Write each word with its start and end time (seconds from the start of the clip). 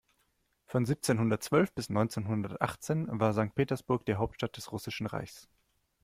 Von 0.65 0.83
siebzehnhundertzwölf 0.87 1.73
bis 1.75 1.91
neunzehnhundertachtzehn 1.91 3.05
war 3.19 3.33
Sankt 3.33 3.53
Petersburg 3.53 4.03
die 4.07 4.15
Hauptstadt 4.15 4.57
des 4.57 4.71
Russischen 4.71 5.05
Reichs. 5.05 5.47